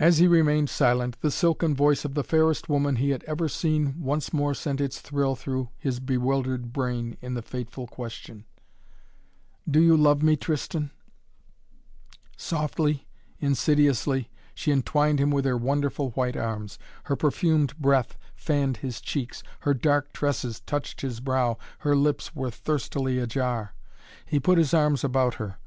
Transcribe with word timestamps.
As 0.00 0.18
he 0.18 0.26
remained 0.26 0.68
silent 0.70 1.20
the 1.20 1.30
silken 1.30 1.72
voice 1.76 2.04
of 2.04 2.14
the 2.14 2.24
fairest 2.24 2.68
woman 2.68 2.96
he 2.96 3.10
had 3.10 3.22
ever 3.28 3.48
seen 3.48 3.94
once 4.02 4.32
more 4.32 4.54
sent 4.54 4.80
its 4.80 5.00
thrill 5.00 5.36
through 5.36 5.68
his 5.78 6.00
bewildered 6.00 6.72
brain 6.72 7.16
in 7.20 7.34
the 7.34 7.42
fateful 7.42 7.86
question: 7.86 8.44
"Do 9.70 9.80
you 9.80 9.96
love 9.96 10.20
me, 10.20 10.34
Tristan?" 10.34 10.90
Softly, 12.36 13.06
insidiously, 13.38 14.30
she 14.52 14.72
entwined 14.72 15.20
him 15.20 15.30
with 15.30 15.44
her 15.44 15.56
wonderful 15.56 16.10
white 16.10 16.36
arms. 16.36 16.76
Her 17.04 17.14
perfumed 17.14 17.78
breath 17.78 18.16
fanned 18.34 18.78
his 18.78 19.00
cheeks; 19.00 19.44
her 19.60 19.74
dark 19.74 20.12
tresses 20.12 20.58
touched 20.58 21.02
his 21.02 21.20
brow. 21.20 21.56
Her 21.78 21.94
lips 21.94 22.34
were 22.34 22.50
thirstily 22.50 23.20
ajar. 23.20 23.76
He 24.26 24.40
put 24.40 24.58
his 24.58 24.74
arms 24.74 25.04
about 25.04 25.34
her. 25.34 25.58